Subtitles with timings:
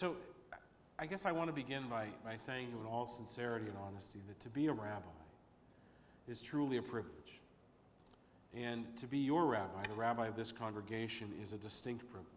[0.00, 0.16] So,
[0.98, 4.40] I guess I want to begin by, by saying in all sincerity and honesty that
[4.40, 5.04] to be a rabbi
[6.26, 7.42] is truly a privilege.
[8.56, 12.30] And to be your rabbi, the rabbi of this congregation, is a distinct privilege.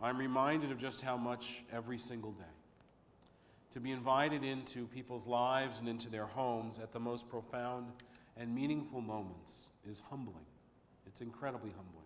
[0.00, 2.44] I'm reminded of just how much every single day
[3.72, 7.86] to be invited into people's lives and into their homes at the most profound
[8.36, 10.46] and meaningful moments is humbling.
[11.04, 12.01] It's incredibly humbling.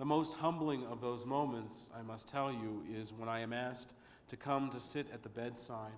[0.00, 3.94] The most humbling of those moments, I must tell you, is when I am asked
[4.28, 5.92] to come to sit at the bedside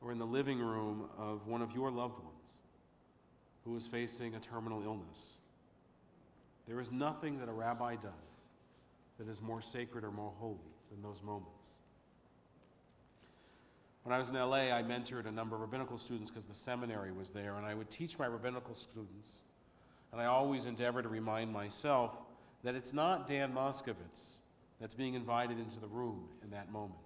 [0.00, 2.60] or in the living room of one of your loved ones
[3.66, 5.36] who is facing a terminal illness.
[6.66, 8.44] There is nothing that a rabbi does
[9.18, 11.76] that is more sacred or more holy than those moments.
[14.02, 17.12] When I was in LA, I mentored a number of rabbinical students because the seminary
[17.12, 19.42] was there, and I would teach my rabbinical students.
[20.10, 22.16] And I always endeavor to remind myself
[22.62, 24.40] that it's not Dan Moskovitz
[24.80, 26.96] that's being invited into the room in that moment.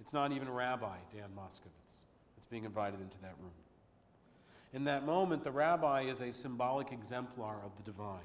[0.00, 2.04] It's not even Rabbi Dan Moskovitz
[2.36, 3.52] that's being invited into that room.
[4.72, 8.18] In that moment, the rabbi is a symbolic exemplar of the divine.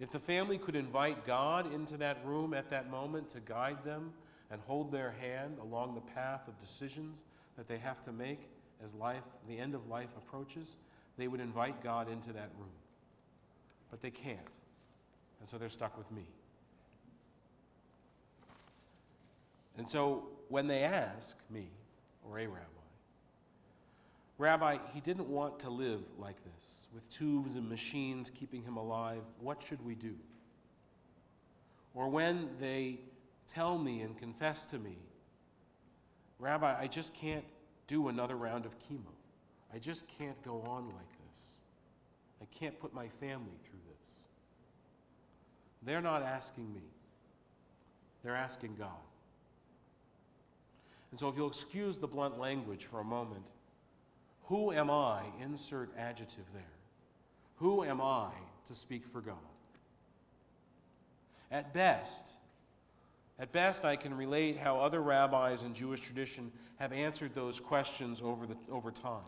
[0.00, 4.12] If the family could invite God into that room at that moment to guide them
[4.50, 7.24] and hold their hand along the path of decisions
[7.56, 8.48] that they have to make
[8.82, 10.76] as life, the end of life approaches,
[11.16, 12.70] they would invite God into that room.
[13.90, 14.38] But they can't.
[15.40, 16.24] And so they're stuck with me.
[19.76, 21.68] And so when they ask me,
[22.28, 22.64] or a rabbi,
[24.38, 29.22] Rabbi, he didn't want to live like this, with tubes and machines keeping him alive.
[29.40, 30.14] What should we do?
[31.92, 33.00] Or when they
[33.48, 34.96] tell me and confess to me,
[36.38, 37.44] Rabbi, I just can't
[37.88, 39.10] do another round of chemo.
[39.74, 41.54] I just can't go on like this.
[42.40, 43.58] I can't put my family.
[45.82, 46.82] They're not asking me,
[48.22, 48.90] they're asking God.
[51.10, 53.46] And so, if you'll excuse the blunt language for a moment,
[54.44, 55.22] who am I?
[55.40, 56.62] Insert adjective there.
[57.56, 58.30] Who am I
[58.66, 59.36] to speak for God?
[61.50, 62.36] At best,
[63.38, 68.20] at best, I can relate how other rabbis in Jewish tradition have answered those questions
[68.20, 69.24] over, the, over time.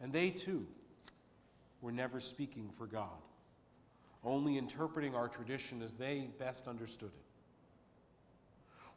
[0.00, 0.66] And they too
[1.80, 3.08] were never speaking for God,
[4.24, 7.24] only interpreting our tradition as they best understood it.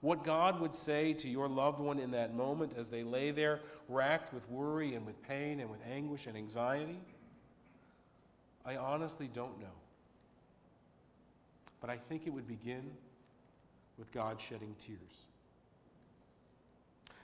[0.01, 3.61] What God would say to your loved one in that moment as they lay there,
[3.89, 6.99] racked with worry and with pain and with anguish and anxiety,
[8.65, 9.65] I honestly don't know.
[11.81, 12.91] But I think it would begin
[13.97, 14.99] with God shedding tears.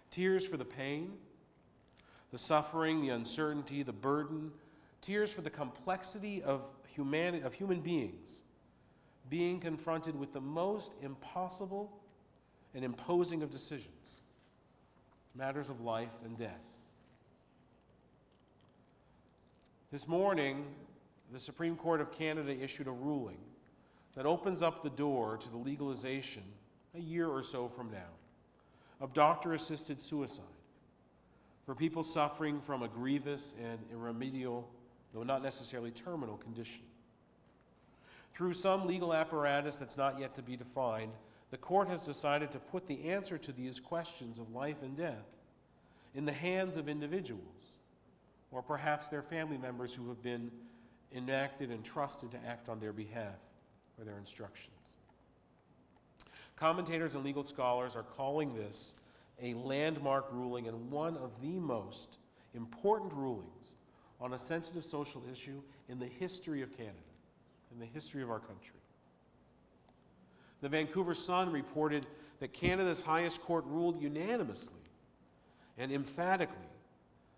[0.09, 1.13] Tears for the pain,
[2.31, 4.51] the suffering, the uncertainty, the burden,
[5.01, 6.63] tears for the complexity of,
[6.95, 8.43] humanity, of human beings
[9.29, 11.91] being confronted with the most impossible
[12.73, 14.21] and imposing of decisions,
[15.35, 16.61] matters of life and death.
[19.91, 20.65] This morning,
[21.31, 23.39] the Supreme Court of Canada issued a ruling
[24.15, 26.43] that opens up the door to the legalization
[26.95, 27.99] a year or so from now
[28.99, 30.45] of doctor assisted suicide
[31.65, 34.69] for people suffering from a grievous and irremediable,
[35.13, 36.83] though not necessarily terminal, condition.
[38.33, 41.11] Through some legal apparatus that's not yet to be defined,
[41.51, 45.27] the court has decided to put the answer to these questions of life and death
[46.15, 47.77] in the hands of individuals,
[48.51, 50.51] or perhaps their family members who have been
[51.13, 53.35] enacted and trusted to act on their behalf
[53.97, 54.75] or their instructions.
[56.55, 58.95] Commentators and legal scholars are calling this
[59.41, 62.17] a landmark ruling and one of the most
[62.53, 63.75] important rulings
[64.21, 66.95] on a sensitive social issue in the history of Canada,
[67.71, 68.79] in the history of our country.
[70.61, 72.05] The Vancouver Sun reported
[72.39, 74.81] that Canada's highest court ruled unanimously
[75.77, 76.57] and emphatically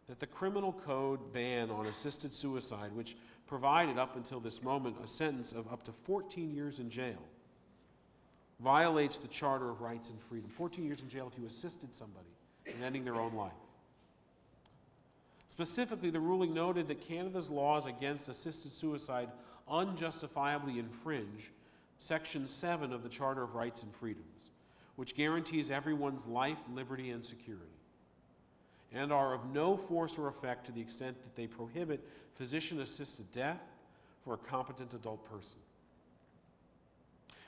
[0.07, 3.15] that the criminal code ban on assisted suicide, which
[3.47, 7.21] provided up until this moment a sentence of up to 14 years in jail,
[8.59, 10.49] violates the Charter of Rights and Freedom.
[10.49, 12.27] 14 years in jail if you assisted somebody
[12.65, 13.53] in ending their own life.
[15.53, 19.29] Specifically, the ruling noted that Canada's laws against assisted suicide
[19.69, 21.51] unjustifiably infringe
[21.99, 24.49] Section 7 of the Charter of Rights and Freedoms,
[24.95, 27.77] which guarantees everyone's life, liberty, and security,
[28.91, 32.03] and are of no force or effect to the extent that they prohibit
[32.33, 33.61] physician assisted death
[34.23, 35.59] for a competent adult person.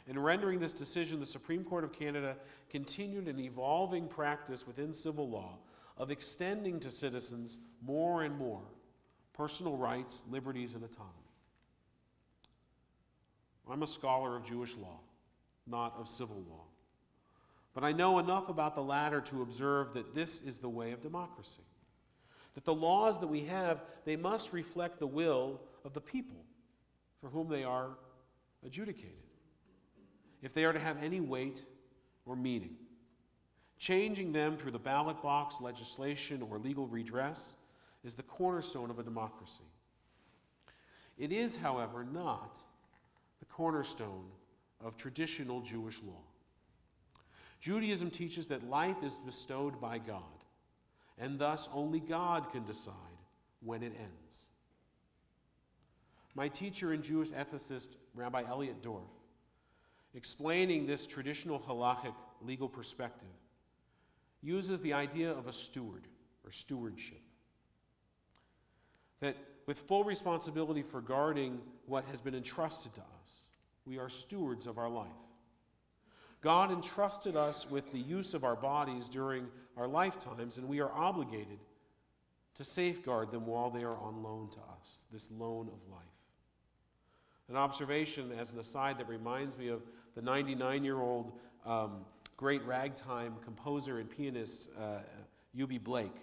[0.07, 2.35] In rendering this decision, the Supreme Court of Canada
[2.69, 5.57] continued an evolving practice within civil law
[5.97, 8.61] of extending to citizens more and more
[9.33, 11.13] personal rights, liberties, and autonomy.
[13.69, 14.99] I'm a scholar of Jewish law.
[15.67, 16.65] not of civil law.
[17.73, 21.01] But I know enough about the latter to observe that this is the way of
[21.01, 21.63] democracy.
[22.53, 26.45] That the laws that we have, they must reflect the will of the people
[27.19, 27.97] for whom they are
[28.63, 29.11] adjudicated.
[30.41, 31.63] If they are to have any weight
[32.25, 32.75] or meaning,
[33.77, 37.55] changing them through the ballot box, legislation, or legal redress
[38.03, 39.63] is the cornerstone of a democracy.
[41.17, 42.59] It is, however, not
[43.39, 44.25] the cornerstone
[44.83, 46.21] of traditional Jewish law.
[47.59, 50.23] Judaism teaches that life is bestowed by God,
[51.17, 52.93] and thus only God can decide
[53.61, 54.49] when it ends.
[56.35, 59.01] My teacher and Jewish ethicist, Rabbi Elliot Dorff,
[60.13, 63.27] explaining this traditional halachic legal perspective,
[64.45, 66.07] uses the idea of a steward
[66.45, 67.21] or stewardship.
[69.19, 73.45] That with full responsibility for guarding what has been entrusted to us,
[73.85, 75.07] we are stewards of our life.
[76.41, 79.47] God entrusted us with the use of our bodies during
[79.77, 81.57] our lifetimes, and we are obligated
[82.53, 86.03] to safeguard them while they are on loan to us, this loan of life.
[87.49, 89.81] An observation, as an aside, that reminds me of
[90.15, 91.33] the 99 year old
[91.65, 92.05] um,
[92.37, 94.99] great ragtime composer and pianist, uh,
[95.83, 96.15] Blake,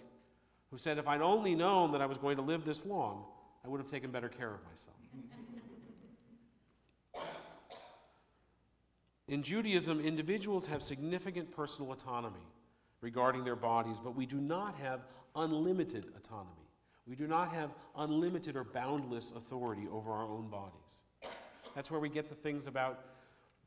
[0.71, 3.25] who said, If I'd only known that I was going to live this long,
[3.65, 4.97] I would have taken better care of myself.
[9.27, 12.45] In Judaism, individuals have significant personal autonomy
[13.01, 15.05] regarding their bodies, but we do not have
[15.35, 16.67] unlimited autonomy.
[17.07, 21.01] We do not have unlimited or boundless authority over our own bodies.
[21.75, 23.03] That's where we get the things about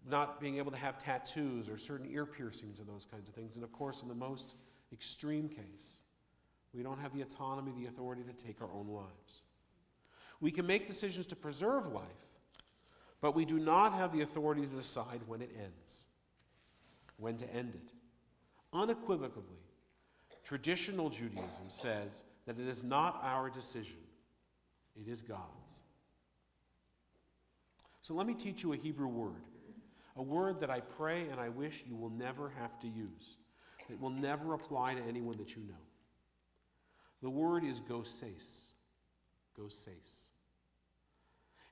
[0.08, 3.56] not being able to have tattoos or certain ear piercings and those kinds of things.
[3.56, 4.54] And of course, in the most
[4.92, 6.02] extreme case,
[6.72, 9.42] we don't have the autonomy, the authority to take our own lives.
[10.40, 12.04] We can make decisions to preserve life,
[13.20, 16.06] but we do not have the authority to decide when it ends,
[17.16, 17.92] when to end it.
[18.72, 19.62] Unequivocally,
[20.44, 23.98] traditional Judaism says that it is not our decision,
[24.94, 25.82] it is God's.
[28.02, 29.42] So let me teach you a Hebrew word,
[30.16, 33.36] a word that I pray and I wish you will never have to use.
[33.88, 35.74] It will never apply to anyone that you know.
[37.22, 38.72] The word is goses.
[39.56, 40.26] Goses.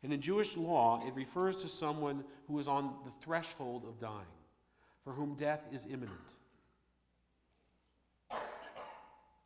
[0.02, 4.26] And in Jewish law, it refers to someone who is on the threshold of dying,
[5.02, 6.36] for whom death is imminent.
[8.30, 8.36] Do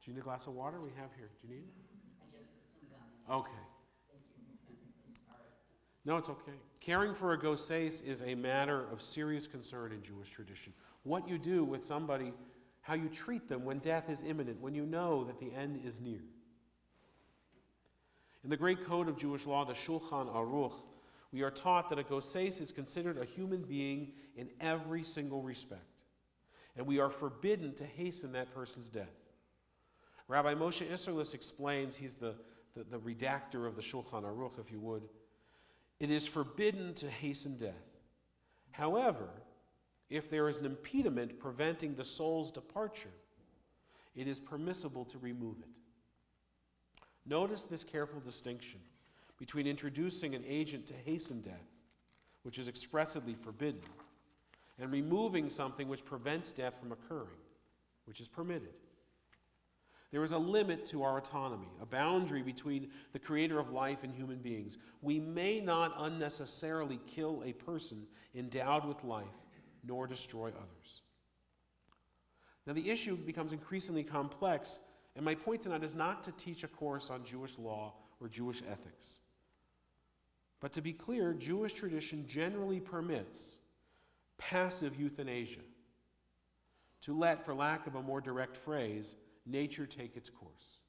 [0.06, 0.80] you need a glass of water?
[0.80, 1.30] We have here.
[1.40, 3.32] Do you need it?
[3.32, 3.50] Okay.
[6.08, 6.52] No, it's okay.
[6.80, 10.72] Caring for a goses is a matter of serious concern in Jewish tradition.
[11.02, 12.32] What you do with somebody,
[12.80, 16.00] how you treat them when death is imminent, when you know that the end is
[16.00, 16.22] near.
[18.42, 20.72] In the great code of Jewish law, the Shulchan Aruch,
[21.30, 26.04] we are taught that a goses is considered a human being in every single respect,
[26.74, 29.28] and we are forbidden to hasten that person's death.
[30.26, 32.34] Rabbi Moshe Isserles explains, he's the,
[32.74, 35.02] the, the redactor of the Shulchan Aruch, if you would,
[36.00, 37.74] it is forbidden to hasten death.
[38.70, 39.28] However,
[40.10, 43.12] if there is an impediment preventing the soul's departure,
[44.14, 45.80] it is permissible to remove it.
[47.26, 48.80] Notice this careful distinction
[49.38, 51.68] between introducing an agent to hasten death,
[52.42, 53.82] which is expressly forbidden,
[54.78, 57.38] and removing something which prevents death from occurring,
[58.06, 58.74] which is permitted.
[60.10, 64.14] There is a limit to our autonomy, a boundary between the creator of life and
[64.14, 64.78] human beings.
[65.02, 69.26] We may not unnecessarily kill a person endowed with life,
[69.84, 71.02] nor destroy others.
[72.66, 74.80] Now, the issue becomes increasingly complex,
[75.14, 78.62] and my point tonight is not to teach a course on Jewish law or Jewish
[78.70, 79.20] ethics.
[80.60, 83.60] But to be clear, Jewish tradition generally permits
[84.38, 85.60] passive euthanasia,
[87.02, 89.16] to let, for lack of a more direct phrase,
[89.48, 90.80] nature take its course.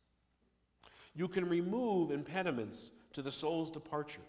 [1.15, 4.21] You can remove impediments to the soul's departure,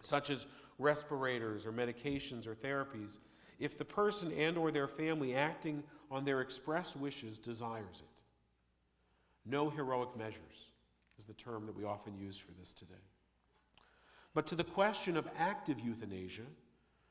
[0.00, 0.46] such as
[0.78, 3.18] respirators or medications or therapies,
[3.58, 8.22] if the person and or their family acting on their expressed wishes desires it.
[9.44, 10.70] No heroic measures
[11.18, 12.94] is the term that we often use for this today.
[14.32, 16.46] But to the question of active euthanasia,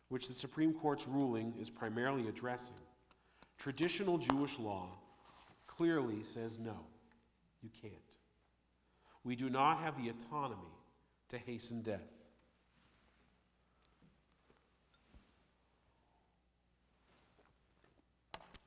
[0.07, 2.75] which the Supreme Court's ruling is primarily addressing,
[3.57, 4.89] traditional Jewish law
[5.79, 6.75] clearly says no,
[7.61, 7.93] you can't.
[9.23, 10.73] We do not have the autonomy
[11.29, 12.01] to hasten death.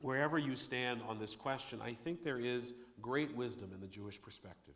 [0.00, 4.20] Wherever you stand on this question, I think there is great wisdom in the Jewish
[4.20, 4.74] perspective.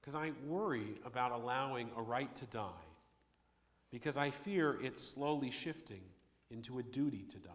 [0.00, 2.88] Because I worry about allowing a right to die
[3.90, 6.00] because I fear it's slowly shifting
[6.50, 7.52] into a duty to die.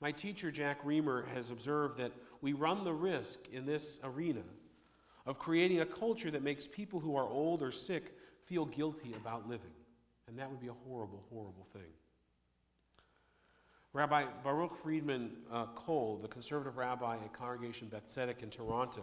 [0.00, 4.42] My teacher, Jack Riemer, has observed that we run the risk in this arena
[5.26, 8.16] of creating a culture that makes people who are old or sick
[8.46, 9.70] feel guilty about living.
[10.26, 11.92] And that would be a horrible, horrible thing.
[13.92, 19.02] Rabbi Baruch Frydman uh, Kohl, the conservative rabbi at Congregation Beth Tzedec in Toronto,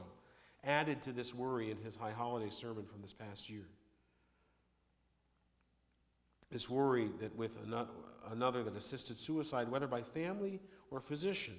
[0.64, 3.66] added to this worry in his High Holiday sermon from this past year.
[6.52, 7.58] This worry that with
[8.32, 10.62] another that assisted suicide, whether by family
[10.92, 11.56] or physician,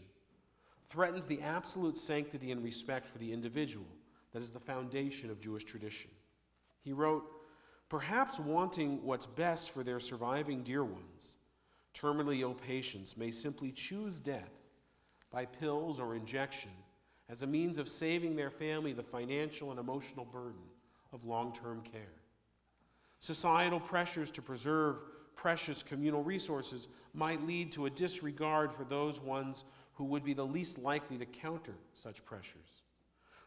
[0.84, 3.86] threatens the absolute sanctity and respect for the individual
[4.32, 6.10] that is the foundation of Jewish tradition.
[6.82, 7.24] He wrote,
[7.88, 11.36] Perhaps wanting what's best for their surviving dear ones,
[11.94, 14.60] terminally ill patients may simply choose death
[15.30, 16.70] by pills or injection
[17.30, 20.60] as a means of saving their family the financial and emotional burden
[21.12, 22.17] of long term care.
[23.20, 24.96] Societal pressures to preserve
[25.34, 30.46] precious communal resources might lead to a disregard for those ones who would be the
[30.46, 32.82] least likely to counter such pressures.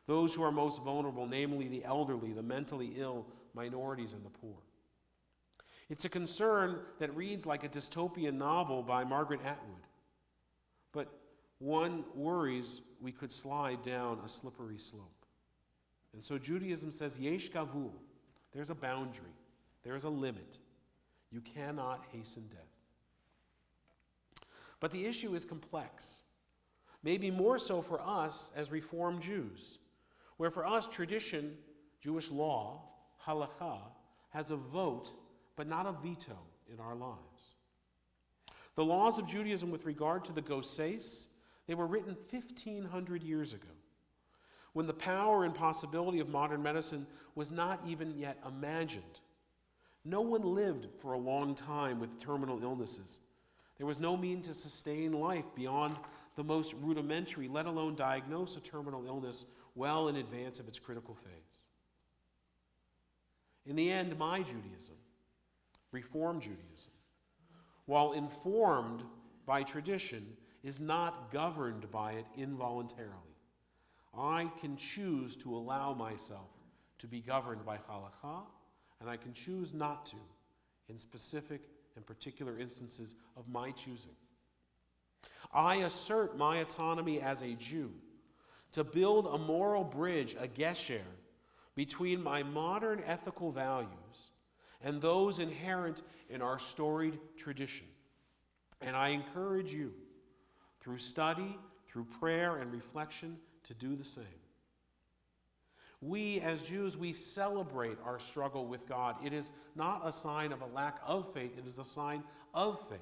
[0.07, 4.57] Those who are most vulnerable, namely the elderly, the mentally ill, minorities, and the poor.
[5.89, 9.87] It's a concern that reads like a dystopian novel by Margaret Atwood.
[10.93, 11.07] But
[11.59, 15.25] one worries we could slide down a slippery slope.
[16.13, 17.91] And so Judaism says, Yesh gavul,
[18.53, 19.31] there's a boundary.
[19.83, 20.59] There is a limit.
[21.31, 22.59] You cannot hasten death.
[24.79, 26.23] But the issue is complex,
[27.03, 29.77] maybe more so for us as Reformed Jews,
[30.37, 31.55] where for us, tradition,
[32.01, 32.81] Jewish law,
[33.25, 33.77] halacha,
[34.29, 35.11] has a vote,
[35.55, 36.37] but not a veto
[36.71, 37.55] in our lives.
[38.75, 41.27] The laws of Judaism with regard to the Goses,
[41.67, 43.67] they were written 1,500 years ago,
[44.73, 49.19] when the power and possibility of modern medicine was not even yet imagined
[50.03, 53.19] no one lived for a long time with terminal illnesses.
[53.77, 55.95] There was no means to sustain life beyond
[56.35, 61.15] the most rudimentary, let alone diagnose a terminal illness well in advance of its critical
[61.15, 61.65] phase.
[63.65, 64.95] In the end, my Judaism,
[65.91, 66.91] Reform Judaism,
[67.85, 69.03] while informed
[69.45, 70.25] by tradition,
[70.63, 73.15] is not governed by it involuntarily.
[74.17, 76.49] I can choose to allow myself
[76.99, 78.43] to be governed by halakha
[79.01, 80.17] and I can choose not to
[80.87, 81.61] in specific
[81.95, 84.15] and particular instances of my choosing.
[85.53, 87.91] I assert my autonomy as a Jew
[88.71, 91.01] to build a moral bridge, a gesher,
[91.75, 94.31] between my modern ethical values
[94.83, 97.87] and those inherent in our storied tradition.
[98.81, 99.93] And I encourage you,
[100.79, 104.40] through study, through prayer and reflection, to do the same.
[106.01, 109.15] We, as Jews, we celebrate our struggle with God.
[109.23, 112.79] It is not a sign of a lack of faith, it is a sign of
[112.89, 112.99] faith.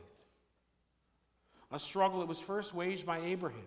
[1.71, 3.61] A struggle that was first waged by Abraham,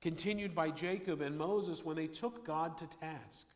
[0.00, 3.46] continued by Jacob and Moses when they took God to task,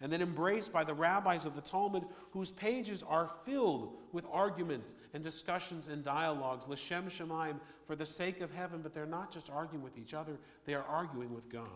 [0.00, 4.94] and then embraced by the rabbis of the Talmud, whose pages are filled with arguments
[5.12, 9.50] and discussions and dialogues, L'Shem Shamayim, for the sake of heaven, but they're not just
[9.50, 11.68] arguing with each other, they are arguing with God.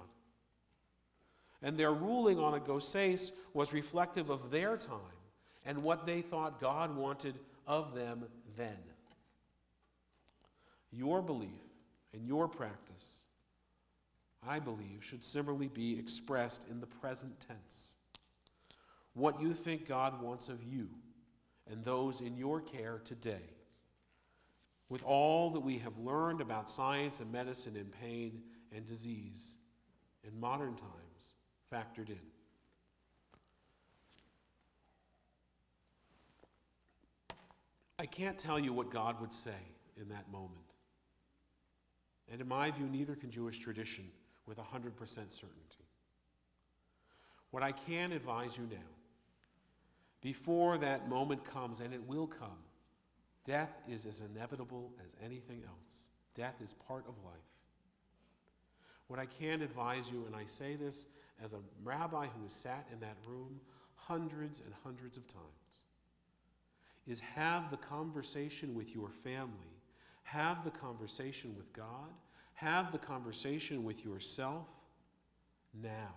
[1.63, 4.99] And their ruling on a Goses was reflective of their time
[5.65, 8.25] and what they thought God wanted of them
[8.57, 8.79] then.
[10.91, 11.51] Your belief
[12.15, 13.21] and your practice,
[14.47, 17.97] I believe, should similarly be expressed in the present tense.
[19.15, 20.89] What you think God wants of you
[21.71, 23.51] and those in your care today.
[24.89, 28.41] With all that we have learned about science and medicine and pain
[28.75, 29.57] and disease
[30.25, 31.08] in modern times,
[31.73, 32.19] factored in.
[37.99, 39.59] I can't tell you what God would say
[40.01, 40.55] in that moment.
[42.31, 44.05] And in my view, neither can Jewish tradition
[44.47, 45.85] with 100% certainty.
[47.51, 48.77] What I can advise you now,
[50.21, 52.59] before that moment comes, and it will come,
[53.47, 56.09] death is as inevitable as anything else.
[56.35, 57.35] Death is part of life.
[59.09, 61.07] What I can advise you, and I say this
[61.43, 63.61] as a rabbi who has sat in that room
[63.95, 65.45] hundreds and hundreds of times
[67.07, 69.81] is have the conversation with your family,
[70.25, 72.11] have the conversation with God,
[72.55, 74.67] have the conversation with yourself
[75.83, 76.15] now,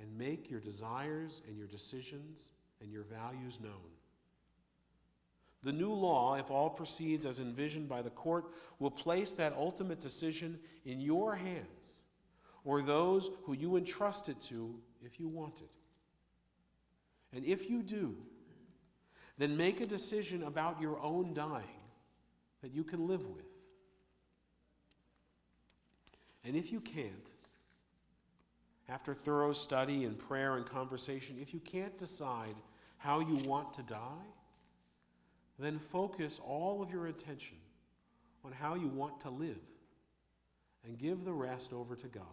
[0.00, 3.72] and make your desires and your decisions and your values known.
[5.62, 8.46] The new law, if all proceeds as envisioned by the court,
[8.78, 12.04] will place that ultimate decision in your hands
[12.68, 15.70] or those who you entrust it to if you want it.
[17.34, 18.14] And if you do,
[19.38, 21.80] then make a decision about your own dying
[22.60, 23.46] that you can live with.
[26.44, 27.32] And if you can't,
[28.86, 32.54] after thorough study and prayer and conversation, if you can't decide
[32.98, 34.26] how you want to die,
[35.58, 37.56] then focus all of your attention
[38.44, 39.56] on how you want to live
[40.84, 42.24] and give the rest over to God.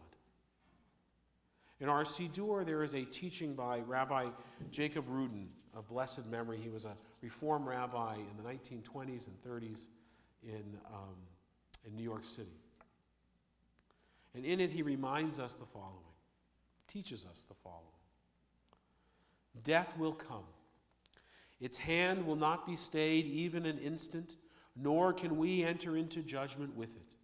[1.80, 4.28] In our Siddur, there is a teaching by Rabbi
[4.72, 6.58] Jacob Rudin of blessed memory.
[6.58, 9.88] He was a Reform rabbi in the 1920s and 30s
[10.44, 10.64] in,
[10.94, 11.16] um,
[11.86, 12.62] in New York City.
[14.36, 16.14] And in it, he reminds us the following,
[16.88, 17.82] teaches us the following
[19.64, 20.44] Death will come.
[21.60, 24.38] Its hand will not be stayed even an instant,
[24.76, 27.16] nor can we enter into judgment with it.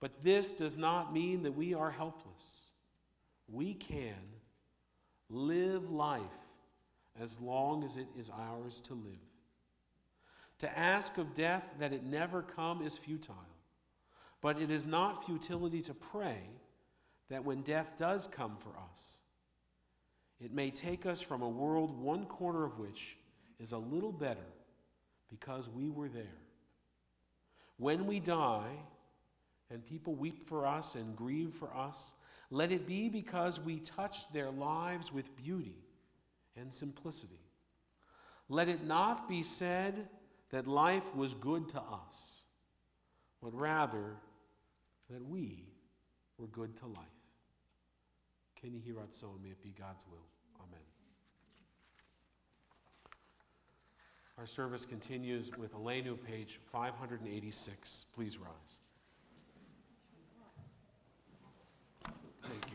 [0.00, 2.68] But this does not mean that we are helpless.
[3.48, 4.14] We can
[5.28, 6.22] live life
[7.20, 9.18] as long as it is ours to live.
[10.58, 13.36] To ask of death that it never come is futile,
[14.40, 16.38] but it is not futility to pray
[17.28, 19.18] that when death does come for us,
[20.40, 23.16] it may take us from a world one corner of which
[23.58, 24.40] is a little better
[25.28, 26.24] because we were there.
[27.76, 28.76] When we die
[29.70, 32.14] and people weep for us and grieve for us,
[32.50, 35.76] let it be because we touched their lives with beauty
[36.56, 37.40] and simplicity.
[38.48, 40.08] Let it not be said
[40.50, 42.44] that life was good to us,
[43.42, 44.16] but rather
[45.10, 45.64] that we
[46.38, 46.98] were good to life.
[48.60, 50.26] Can you hear us so may it be God's will?
[50.60, 50.80] Amen.
[54.38, 58.06] Our service continues with Aleinu, page 586.
[58.14, 58.78] Please rise.
[62.46, 62.70] Thank you.